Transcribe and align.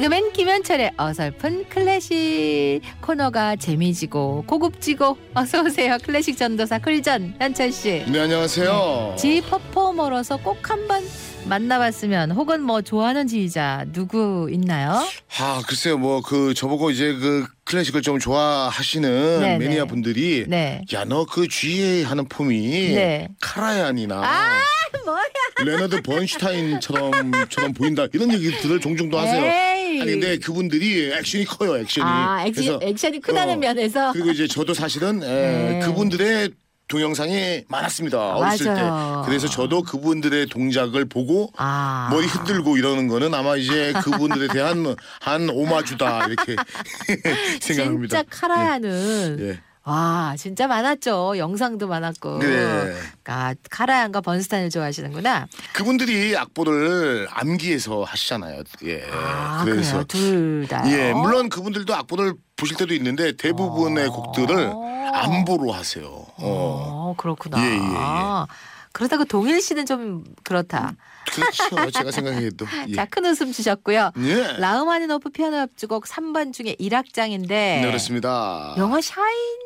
개그맨 0.00 0.32
김현철의 0.32 0.92
어설픈 0.96 1.68
클래식 1.68 2.80
코너가 3.02 3.56
재미지고 3.56 4.44
고급지고 4.46 5.18
어서 5.34 5.62
오세요 5.62 5.98
클래식 6.02 6.38
전도사 6.38 6.78
클전 6.78 7.34
현철 7.38 7.70
씨. 7.70 8.02
네 8.08 8.20
안녕하세요. 8.20 9.16
지 9.18 9.42
퍼포머로서 9.42 10.38
꼭 10.38 10.70
한번 10.70 11.02
만나봤으면 11.44 12.30
혹은 12.30 12.62
뭐 12.62 12.80
좋아하는 12.80 13.26
지휘자 13.26 13.84
누구 13.92 14.48
있나요? 14.50 15.06
아 15.38 15.60
글쎄요 15.68 15.98
뭐 15.98 16.22
그 16.22 16.54
저보고 16.54 16.90
이제 16.90 17.12
그 17.12 17.46
클래식을 17.64 18.00
좀 18.00 18.18
좋아하시는 18.18 19.40
네네. 19.40 19.58
매니아 19.58 19.84
분들이 19.84 20.46
네. 20.48 20.80
야너 20.90 21.26
그 21.26 21.46
G 21.46 22.04
하는 22.04 22.26
폼이 22.26 22.94
네. 22.94 23.28
카라얀이나 23.42 24.14
아 24.16 24.60
뭐야? 25.04 25.20
레너드 25.62 26.00
번슈타인처럼 26.00 27.32
처럼 27.50 27.74
보인다 27.74 28.06
이런 28.14 28.32
얘기들을 28.32 28.80
종종도 28.80 29.18
하세요. 29.18 29.44
에이. 29.44 29.69
아니 30.00 30.12
근데 30.12 30.38
그분들이 30.38 31.12
액션이 31.12 31.44
커요 31.44 31.76
액션이. 31.78 32.04
아 32.06 32.44
액션, 32.46 32.64
그래서 32.64 32.78
액션이 32.82 33.20
크다는 33.20 33.54
어, 33.54 33.56
면에서 33.58 34.12
그리고 34.12 34.30
이제 34.30 34.46
저도 34.46 34.74
사실은 34.74 35.22
에, 35.22 35.26
네. 35.26 35.80
그분들의 35.84 36.50
동영상이 36.88 37.64
많았습니다 37.68 38.34
어렸을 38.36 38.66
맞아요. 38.66 39.22
때. 39.22 39.28
그래서 39.28 39.46
저도 39.46 39.82
그분들의 39.82 40.46
동작을 40.46 41.04
보고 41.04 41.52
아 41.56 42.08
머리 42.10 42.26
흔들고 42.26 42.76
이러는 42.76 43.06
거는 43.06 43.32
아마 43.32 43.56
이제 43.56 43.92
그분들에 44.02 44.48
대한 44.48 44.96
한 45.20 45.48
오마주다 45.48 46.26
이렇게 46.26 46.56
생각합니다. 47.60 48.22
진짜 48.22 48.24
카라야는 48.28 49.36
예. 49.40 49.60
와 49.90 50.34
진짜 50.38 50.68
많았죠 50.68 51.36
영상도 51.36 51.88
많았고 51.88 52.38
네. 52.38 52.94
아 53.26 53.54
카라얀과 53.70 54.20
번스탄을 54.20 54.70
좋아하시는구나 54.70 55.48
그분들이 55.72 56.36
악보를 56.36 57.26
암기해서 57.30 58.04
하시잖아요. 58.04 58.62
예. 58.84 59.04
아 59.12 59.62
그래서 59.64 60.04
그래요 60.04 60.04
둘다 60.04 60.90
예, 60.92 61.12
물론 61.12 61.48
그분들도 61.48 61.92
악보를 61.94 62.34
보실 62.56 62.76
때도 62.76 62.94
있는데 62.94 63.32
대부분의 63.32 64.06
어. 64.08 64.12
곡들을 64.12 64.72
안보로 65.12 65.72
하세요. 65.72 66.04
어. 66.06 66.36
어 66.38 67.14
그렇구나 67.16 67.58
예, 67.60 67.70
예, 67.72 67.76
예. 67.76 68.46
그렇다고 68.92 69.24
동일 69.24 69.60
씨는 69.60 69.86
좀 69.86 70.24
그렇다 70.44 70.92
그렇죠. 71.32 71.90
제가 71.92 72.10
생각해도. 72.10 72.66
예. 72.88 72.94
자 72.94 73.06
큰 73.06 73.24
웃음 73.26 73.52
주셨고요 73.52 74.10
예. 74.18 74.56
라흐마니노프 74.58 75.30
피아노 75.30 75.56
협주곡 75.58 76.06
3번 76.06 76.52
중에 76.52 76.74
1악장인데 76.80 77.48
네, 77.48 77.82
그렇습니다. 77.86 78.74
영화 78.78 79.00
샤인에 79.00 79.59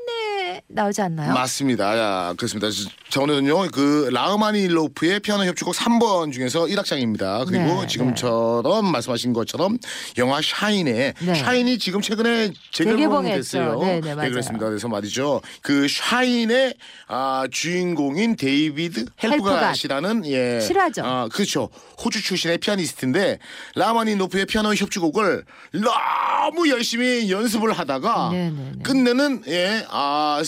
나오지 0.67 1.03
않나요? 1.03 1.33
맞습니다. 1.35 1.99
야, 1.99 2.35
그렇습니다. 2.37 2.69
저 3.11 3.21
오늘은요, 3.21 3.69
그 3.71 4.09
라흐마니노프의 4.13 5.21
피아노 5.21 5.45
협주곡 5.45 5.75
3번 5.75 6.33
중에서 6.33 6.65
1악장입니다. 6.65 7.47
그리고 7.47 7.83
네, 7.83 7.87
지금처럼 7.87 8.91
말씀하신 8.91 9.35
것처럼 9.35 9.79
영화 10.19 10.41
샤인에 10.43 11.13
네. 11.21 11.35
샤인이 11.35 11.79
지금 11.79 12.01
최근에 12.01 12.53
재개봉이 12.73 12.97
재개봉했죠. 12.97 13.37
됐어요. 13.37 13.79
네, 13.81 14.01
네, 14.01 14.15
맞아요. 14.15 14.31
그렇습니다. 14.31 14.67
그래서 14.67 14.89
말이죠. 14.89 15.43
그 15.61 15.87
샤인의 15.87 16.75
아, 17.09 17.45
주인공인 17.53 18.35
데이비드. 18.35 19.05
헬프갓이라는 19.23 20.27
예, 20.27 20.61
실화죠. 20.61 21.03
아, 21.05 21.29
그렇죠. 21.31 21.69
호주 22.03 22.23
출신의 22.23 22.59
피아니스트인데 22.59 23.39
라흐마니노프의 23.77 24.47
피아노 24.47 24.75
협주곡을 24.75 25.45
너무 25.75 26.69
열심히 26.71 27.31
연습을 27.31 27.73
하다가 27.73 28.31
네네네. 28.33 28.73
끝내는 28.83 29.43
예, 29.49 29.85
아, 29.91 30.41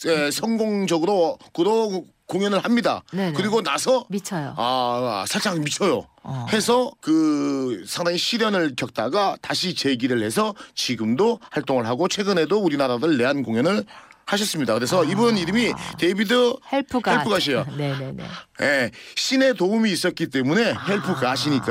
스- 0.00 0.08
예, 0.08 0.30
성공적으로 0.30 1.36
구로 1.52 2.06
공연을 2.26 2.60
합니다. 2.64 3.02
네네. 3.12 3.32
그리고 3.34 3.60
나서 3.60 4.06
미쳐요. 4.08 4.54
아 4.56 5.24
살짝 5.28 5.58
미쳐요. 5.58 6.06
어. 6.22 6.46
해서 6.52 6.90
그 7.02 7.84
상당히 7.86 8.16
시련을 8.16 8.76
겪다가 8.76 9.36
다시 9.42 9.74
재기를 9.74 10.22
해서 10.22 10.54
지금도 10.74 11.40
활동을 11.50 11.86
하고 11.86 12.08
최근에도 12.08 12.60
우리나라를 12.62 13.18
내한 13.18 13.42
공연을 13.42 13.84
하셨습니다. 14.30 14.74
그래서 14.74 15.04
이분 15.04 15.36
이름이 15.36 15.72
데이비드 15.98 16.54
헬프갓. 16.72 17.18
헬프갓이에요. 17.18 17.66
네네네. 17.76 18.24
예, 18.62 18.90
신의 19.16 19.54
도움이 19.54 19.90
있었기 19.90 20.28
때문에. 20.28 20.74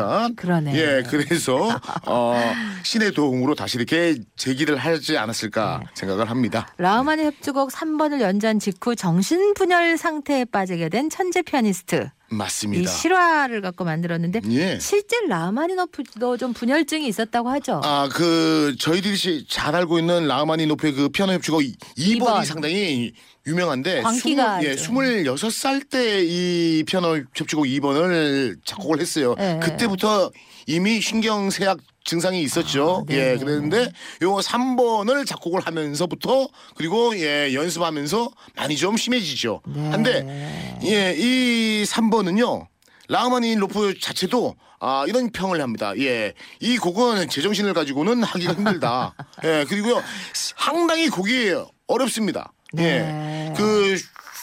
아, 0.04 0.30
그러네. 0.36 0.76
예, 0.76 1.04
그래서 1.10 1.70
어, 2.06 2.36
신의 2.84 3.14
도움으로 3.14 3.56
다시 3.56 3.78
이렇게 3.78 4.16
재기를 4.36 4.78
하지 4.78 5.18
않았을까 5.18 5.80
네. 5.84 5.86
생각을 5.94 6.30
합니다. 6.30 6.68
라흐마니 6.78 7.24
협주곡 7.26 7.72
3번을 7.72 8.22
연주한 8.22 8.60
직후 8.60 8.96
정신분열 8.96 9.98
상태에 9.98 10.46
빠지게 10.46 10.90
된 10.90 11.10
천재 11.10 11.42
피아니스트. 11.42 12.10
이 12.32 12.36
맞습니다. 12.36 12.92
실화를 12.92 13.62
갖고 13.62 13.84
만들었는데 13.84 14.42
예. 14.52 14.80
실제 14.80 15.18
라흐마니노프도 15.28 16.38
좀 16.38 16.54
분열증이 16.54 17.08
있었다고 17.08 17.50
하죠. 17.50 17.82
아, 17.84 18.08
그 18.12 18.76
저희들이 18.80 19.16
시- 19.16 19.46
잘 19.48 19.76
알고 19.76 20.00
있는 20.00 20.28
라흐마니노프의 20.28 20.94
그 20.94 21.10
피아노 21.10 21.34
협주곡 21.34 21.62
2번이 21.62 21.76
이번. 21.98 22.46
상당히 22.46 23.14
유명한데 23.48 24.02
광기가 24.02 24.64
예, 24.64 24.70
알죠. 24.70 24.92
26살 24.94 25.90
때 25.90 26.24
이 26.26 26.84
피아노 26.86 27.18
협주곡 27.36 27.66
2번을 27.66 28.58
작곡을 28.66 29.00
했어요. 29.00 29.36
예. 29.40 29.60
그때부터 29.62 30.32
이미 30.70 31.02
신경쇠약 31.02 31.80
증상이 32.06 32.44
있었죠. 32.44 33.06
아, 33.10 33.14
예, 33.14 33.16
네네. 33.16 33.38
그랬는데 33.40 33.92
요 34.22 34.36
3번을 34.36 35.26
작곡을 35.26 35.62
하면서부터 35.62 36.48
그리고 36.76 37.18
예, 37.18 37.56
연습하면서 37.56 38.30
많이 38.56 38.78
좀 38.78 38.96
심해지죠. 38.96 39.62
네. 39.66 39.90
한데 39.90 40.78
예, 40.84 41.16
이 41.18 41.84
3번은요. 41.86 42.68
라흐마니노프 43.08 44.00
자체도 44.00 44.56
아, 44.80 45.06
이런 45.08 45.32
평을 45.32 45.60
합니다. 45.60 45.94
예. 45.98 46.34
이 46.60 46.78
곡은 46.78 47.30
제정신을 47.30 47.74
가지고는 47.74 48.22
하기가 48.22 48.54
힘들다. 48.54 49.16
예. 49.44 49.66
그리고요. 49.68 50.04
상당히 50.34 51.10
곡이 51.10 51.52
어렵습니다. 51.88 52.54
네. 52.74 53.50
예. 53.50 53.54
그 53.58 53.98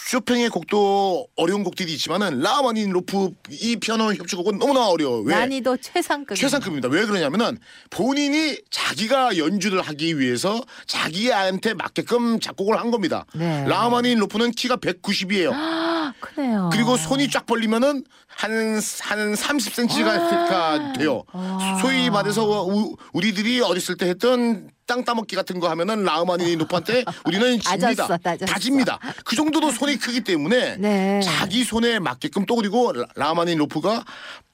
쇼팽의 0.07 0.51
곡도 0.51 1.27
어려운 1.35 1.65
곡들이 1.65 1.93
있지만은 1.95 2.39
라흐마니노프 2.41 3.31
이 3.51 3.75
피아노 3.75 4.15
협주곡은 4.15 4.61
너무나 4.61 4.87
어려워요. 4.87 5.23
왜? 5.23 5.35
난이도 5.35 5.79
최상급. 5.79 6.37
최상급입니다. 6.37 6.89
왜 6.89 7.05
그러냐면은 7.07 7.59
본인이 7.91 8.57
자기가 8.71 9.37
연주를 9.37 9.83
하기 9.83 10.21
위해서 10.21 10.63
자기한테 10.87 11.75
맞게끔 11.75 12.39
작곡을 12.39 12.79
한 12.79 12.93
겁니다. 12.93 13.27
네. 13.35 13.67
라흐마니노프는 13.67 14.53
키가 14.53 14.77
190이에요. 14.77 15.51
아, 16.09 16.13
크네요. 16.21 16.71
그리고 16.73 16.97
손이 16.97 17.31
쫙 17.31 17.47
벌리면은 17.47 18.05
한한 18.29 18.79
30cm가 19.35 20.97
돼요. 20.99 21.23
아. 21.33 21.79
소위 21.81 22.11
말해서 22.11 22.65
우, 22.67 22.97
우리들이 23.13 23.61
어렸을 23.61 23.97
때 23.97 24.09
했던 24.09 24.69
땅 24.87 25.05
따먹기 25.05 25.35
같은 25.35 25.59
거 25.59 25.69
하면은 25.71 26.05
라흐마니노프한테 26.05 27.05
우리는 27.25 27.59
집니다. 27.61 28.07
다졌어. 28.07 28.17
다 28.47 28.59
집니다. 28.59 28.99
그 29.25 29.35
정도로 29.35 29.73
손이 29.73 29.97
크기 29.99 30.21
때문에 30.23 30.77
네. 30.77 31.21
자기 31.25 31.65
손에 31.65 31.99
맞게끔 31.99 32.47
또 32.47 32.55
그리고 32.57 32.93
라- 32.93 33.07
라흐마니 33.17 33.57
노프가 33.57 34.05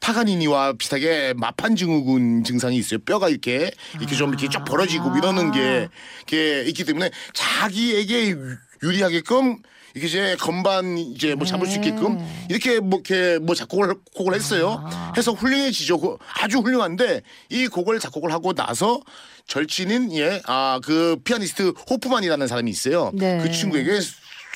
파가니니와 0.00 0.74
비슷하게 0.74 1.34
마판 1.36 1.76
증후군 1.76 2.44
증상이 2.44 2.76
있어요. 2.76 2.98
뼈가 3.04 3.28
이렇게 3.28 3.70
이렇게 3.98 4.16
좀 4.16 4.30
이렇게 4.30 4.48
쫙 4.48 4.64
벌어지고 4.64 5.16
이러는 5.16 5.52
게, 5.52 5.88
게 6.26 6.62
있기 6.66 6.84
때문에 6.84 7.10
자기에게 7.34 8.30
유- 8.30 8.56
유리하게끔 8.82 9.58
이게 9.94 10.06
이제 10.06 10.36
건반 10.38 10.96
이제 10.98 11.34
뭐 11.34 11.46
잡을 11.46 11.66
수 11.66 11.76
있게끔 11.76 12.18
이렇게 12.48 12.80
뭐 12.80 13.02
이렇게 13.04 13.38
뭐 13.38 13.54
작곡을 13.54 13.94
곡을 14.14 14.34
했어요. 14.34 14.84
해서 15.16 15.32
훌륭해지죠. 15.32 16.00
그 16.00 16.16
아주 16.40 16.58
훌륭한데 16.58 17.22
이 17.50 17.68
곡을 17.68 17.98
작곡을 18.00 18.32
하고 18.32 18.52
나서 18.52 19.00
절친인 19.46 20.12
예아 20.12 20.80
그 20.82 21.16
피아니스트 21.24 21.74
호프만이라는 21.90 22.46
사람이 22.46 22.70
있어요. 22.70 23.10
네. 23.14 23.38
그 23.42 23.50
친구에게 23.50 24.00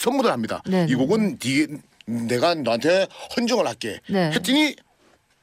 선물을 0.01 0.31
합니다. 0.31 0.63
네, 0.67 0.87
이 0.89 0.95
곡은 0.95 1.39
네, 1.39 1.67
내가 2.07 2.55
너한테 2.55 3.07
헌정을 3.37 3.67
할게. 3.67 4.01
네. 4.09 4.31
했더니 4.33 4.77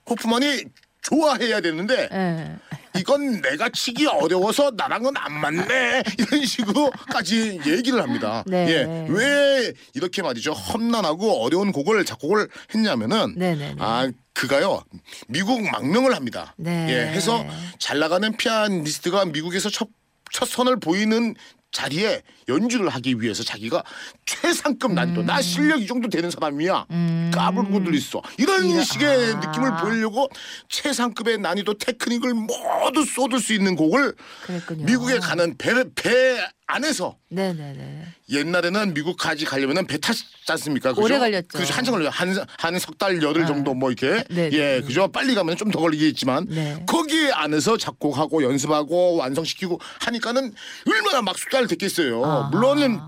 호프만이 0.10 0.63
좋아해야 1.01 1.60
되는데 1.62 2.10
예. 2.12 2.56
이건 2.95 3.42
내가 3.42 3.69
치기 3.69 4.07
어려워서 4.07 4.72
나랑은 4.75 5.13
안 5.16 5.34
맞네 5.34 6.04
이런 6.18 6.45
식으로까지 6.45 7.62
얘기를 7.66 8.01
합니다. 8.01 8.44
네. 8.45 8.68
예, 8.69 9.07
왜 9.10 9.74
이렇게 9.94 10.22
말이죠 10.22 10.54
험난하고 10.54 11.44
어려운 11.44 11.72
곡을 11.72 12.06
작곡을 12.06 12.48
했냐면은 12.74 13.34
네네네. 13.36 13.75
아 13.80 14.10
그가요 14.34 14.84
미국 15.28 15.62
망명을 15.63 16.16
합니다. 16.16 16.54
네. 16.57 16.88
예, 16.90 17.13
해서 17.13 17.45
잘 17.80 18.00
나가는 18.00 18.36
피아니스트가 18.36 19.25
미국에서 19.25 19.69
첫, 19.69 19.88
첫 20.31 20.48
선을 20.48 20.80
보이는 20.80 21.36
자리에 21.78 22.22
연주를 22.48 22.88
하기 22.90 23.20
위해서 23.20 23.44
자기가 23.44 23.84
최상급 24.25 24.94
난이도 24.94 25.22
음. 25.22 25.25
나 25.25 25.42
실력 25.42 25.81
이 25.81 25.88
정도 25.88 26.08
되는 26.08 26.30
사람이야 26.31 26.86
까불고 27.34 27.84
들 27.84 27.96
있어. 27.96 28.22
이런 28.38 28.66
이런- 28.66 28.84
식의 28.84 29.34
아. 29.34 29.40
느낌을 29.40 29.78
보이려고 29.81 30.30
최상급의 30.70 31.40
난이도 31.40 31.74
테크닉을 31.80 32.34
모두 32.36 33.04
쏟을 33.06 33.40
수 33.40 33.54
있는 33.54 33.75
곡을 33.75 34.14
그랬군요. 34.44 34.86
미국에 34.86 35.18
가는 35.20 35.58
배, 35.58 35.74
배 35.96 36.38
안에서 36.74 37.18
네네네. 37.30 38.06
옛날에는 38.31 38.94
미국까지 38.96 39.46
가려면은 39.46 39.86
배 39.86 39.98
탔지 40.00 40.24
않습니까? 40.50 40.90
그죠? 40.94 41.04
오래 41.04 41.20
걸렸죠. 41.20 41.58
그죠? 41.60 41.74
한참 41.74 41.94
걸려요. 41.94 42.10
한석달 42.58 43.22
열흘 43.22 43.44
아. 43.44 43.46
정도 43.46 43.74
뭐 43.74 43.92
이렇게. 43.92 44.24
네, 44.30 44.50
예, 44.52 44.80
네. 44.80 44.81
그죠? 44.81 45.08
빨리 45.12 45.36
가면 45.36 45.56
좀 45.58 45.72
더 45.72 45.80
걸리겠지만 45.80 46.46
네. 46.50 46.84
거기 46.88 47.31
안에서 47.31 47.78
작곡하고 47.78 48.44
연습하고 48.44 49.16
완성시키고 49.18 49.80
하니까는 50.02 50.54
얼마나 50.88 51.22
막 51.22 51.38
숙달을 51.38 51.68
됐겠어요. 51.68 52.24
아하. 52.24 52.50
물론은 52.50 53.00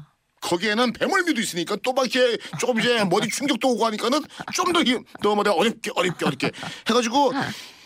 거기에는 0.42 0.94
배멀미도 0.94 1.42
있으니까 1.42 1.76
또 1.84 1.94
막 1.94 2.04
이렇게 2.14 2.38
조금 2.60 2.80
이제 2.80 3.04
머리 3.06 3.28
충격도 3.30 3.68
오고 3.72 3.86
하니까는 3.88 4.22
좀 4.54 4.72
더 4.74 4.84
더 5.24 5.34
뭐래 5.36 5.50
어렵게 5.50 5.92
어렵게 5.96 6.26
어렵게 6.26 6.52
해가지고 6.90 7.34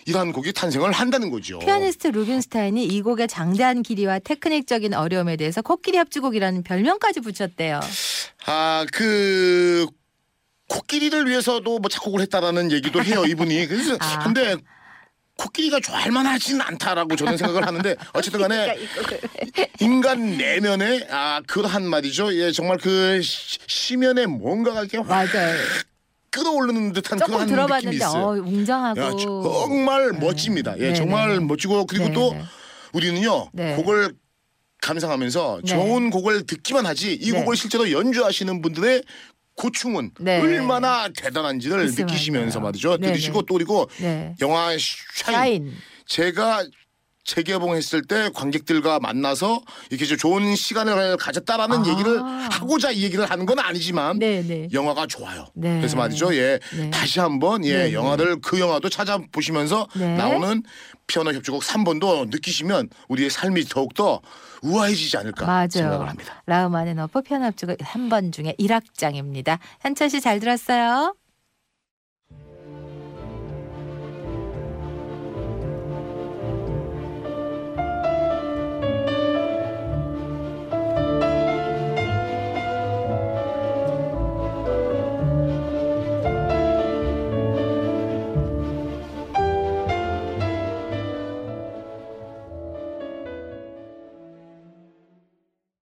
이러한 0.09 0.31
곡이 0.33 0.53
탄생을 0.53 0.91
한다는 0.91 1.29
거죠. 1.29 1.59
피아니스트 1.59 2.07
루빈스타인이 2.07 2.83
이 2.83 3.01
곡의 3.01 3.27
장대한 3.27 3.83
길이와 3.83 4.19
테크닉적인 4.19 4.93
어려움에 4.95 5.37
대해서 5.37 5.61
코끼리 5.61 5.97
합주곡이라는 5.97 6.63
별명까지 6.63 7.19
붙였대요. 7.21 7.79
아, 8.47 8.85
그 8.91 9.85
코끼리를 10.67 11.27
위해서도 11.27 11.79
뭐 11.79 11.89
작곡을 11.89 12.21
했다라는 12.21 12.71
얘기도 12.71 13.03
해요, 13.03 13.23
이분이. 13.25 13.65
그래서 13.67 13.95
아. 13.99 14.19
근데 14.23 14.55
코끼리가 15.37 15.79
좋아할 15.79 16.11
만 16.11 16.25
하진 16.25 16.59
않다라고 16.59 17.15
저는 17.15 17.37
생각을 17.37 17.65
하는데 17.65 17.95
어쨌든 18.13 18.41
간에 18.41 18.75
인간 19.79 20.37
내면에 20.37 21.07
아 21.09 21.41
그한 21.47 21.85
말이죠. 21.85 22.33
예, 22.35 22.51
정말 22.51 22.77
그 22.77 23.21
시- 23.21 23.57
시면에 23.67 24.25
뭔가가 24.25 24.81
이렇게 24.81 24.97
확 24.97 25.07
맞아요. 25.07 25.55
끌어오르는 26.31 26.93
듯한 26.93 27.19
그런 27.19 27.47
느낌이 27.47 27.95
있어요. 27.95 28.25
어, 28.25 28.31
웅장하고 28.33 29.01
야, 29.01 29.11
정말 29.17 30.13
멋집니다. 30.13 30.77
예, 30.79 30.89
네, 30.89 30.93
정말 30.93 31.33
네. 31.33 31.39
멋지고 31.39 31.85
그리고 31.85 32.07
네, 32.07 32.13
또 32.13 32.33
네. 32.33 32.43
우리는요 32.93 33.49
네. 33.53 33.75
곡을 33.75 34.13
감상하면서 34.81 35.61
네. 35.63 35.67
좋은 35.69 36.09
곡을 36.09 36.45
듣기만 36.45 36.85
하지 36.85 37.13
이 37.13 37.31
네. 37.31 37.39
곡을 37.39 37.55
실제로 37.55 37.91
연주하시는 37.91 38.61
분들의 38.61 39.03
고충은 39.55 40.11
네. 40.19 40.39
얼마나 40.39 41.09
대단한지를 41.09 41.91
느끼시면서. 41.93 42.61
말이죠. 42.61 42.97
네, 42.97 43.07
들으시고 43.07 43.41
네. 43.41 43.45
또 43.47 43.53
그리고 43.55 43.89
네. 43.99 44.35
영화 44.41 44.69
샤인, 44.71 45.35
샤인. 45.35 45.73
제가 46.05 46.65
재개봉했을 47.23 48.03
때 48.03 48.29
관객들과 48.33 48.99
만나서 48.99 49.61
이렇게 49.89 50.05
좀 50.05 50.17
좋은 50.17 50.55
시간을 50.55 51.17
가졌다라는 51.17 51.83
아. 51.85 51.89
얘기를 51.89 52.21
하고자 52.51 52.91
이 52.91 53.03
얘기를 53.03 53.29
하는 53.29 53.45
건 53.45 53.59
아니지만 53.59 54.17
네, 54.19 54.41
네. 54.41 54.67
영화가 54.73 55.07
좋아요. 55.07 55.45
네. 55.53 55.77
그래서 55.77 55.95
말이죠. 55.97 56.33
예. 56.35 56.59
네. 56.75 56.89
다시 56.89 57.19
한번 57.19 57.63
예, 57.65 57.85
네, 57.85 57.93
영화를 57.93 58.41
그 58.41 58.59
영화도 58.59 58.89
찾아보시면서 58.89 59.87
네. 59.95 60.15
나오는 60.17 60.63
피아노 61.07 61.31
협주곡 61.33 61.63
3번도 61.63 62.29
느끼시면 62.29 62.89
우리의 63.09 63.29
삶이 63.29 63.63
더욱더 63.65 64.21
우아해지지 64.61 65.17
않을까 65.17 65.45
맞아요. 65.45 65.69
생각을 65.69 66.09
합니다. 66.09 66.43
라우만의 66.45 66.95
너퍼 66.95 67.21
피아노 67.21 67.45
합주곡 67.45 67.77
3번 67.77 68.31
중에 68.33 68.55
1악장입니다. 68.59 69.59
현철 69.81 70.09
씨 70.09 70.19
잘 70.21 70.39
들었어요? 70.39 71.15